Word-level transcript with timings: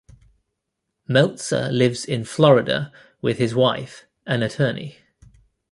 Meltzer 1.07 1.71
lives 1.71 2.05
in 2.05 2.23
Florida 2.23 2.91
with 3.21 3.37
his 3.37 3.53
wife, 3.53 4.05
an 4.25 4.41
attorney. 4.41 4.97